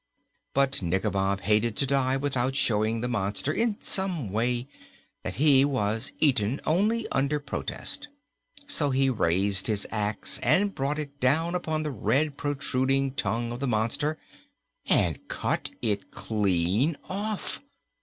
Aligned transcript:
But 0.55 0.81
Nikobob 0.81 1.41
hated 1.41 1.77
to 1.77 1.85
die 1.85 2.17
without 2.17 2.55
showing 2.55 3.01
the 3.01 3.07
monster, 3.07 3.53
in 3.53 3.77
some 3.81 4.31
way, 4.31 4.67
that 5.21 5.35
he 5.35 5.63
was 5.63 6.11
eaten 6.17 6.59
only 6.65 7.07
under 7.11 7.39
protest. 7.39 8.07
So 8.65 8.89
he 8.89 9.11
raised 9.11 9.67
his 9.67 9.85
ax 9.91 10.39
and 10.41 10.73
brought 10.73 10.97
it 10.97 11.19
down 11.19 11.53
upon 11.53 11.83
the 11.83 11.91
red, 11.91 12.35
protruding 12.35 13.11
tongue 13.13 13.51
of 13.51 13.59
the 13.59 13.67
monster 13.67 14.17
and 14.87 15.19
cut 15.27 15.69
it 15.83 16.09
clean 16.09 16.97
off! 17.07 17.59